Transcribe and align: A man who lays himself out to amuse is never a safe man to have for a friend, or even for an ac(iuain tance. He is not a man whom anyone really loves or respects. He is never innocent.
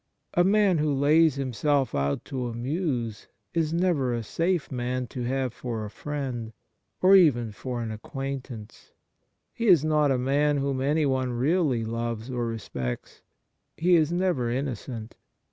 A 0.33 0.43
man 0.43 0.79
who 0.79 0.91
lays 0.91 1.35
himself 1.35 1.93
out 1.93 2.25
to 2.25 2.47
amuse 2.47 3.27
is 3.53 3.71
never 3.71 4.15
a 4.15 4.23
safe 4.23 4.71
man 4.71 5.05
to 5.09 5.21
have 5.25 5.53
for 5.53 5.85
a 5.85 5.91
friend, 5.91 6.53
or 7.03 7.15
even 7.15 7.51
for 7.51 7.83
an 7.83 7.95
ac(iuain 7.95 8.41
tance. 8.41 8.93
He 9.53 9.67
is 9.67 9.85
not 9.85 10.09
a 10.09 10.17
man 10.17 10.57
whom 10.57 10.81
anyone 10.81 11.33
really 11.33 11.85
loves 11.85 12.31
or 12.31 12.47
respects. 12.47 13.21
He 13.77 13.95
is 13.95 14.11
never 14.11 14.49
innocent. 14.49 15.17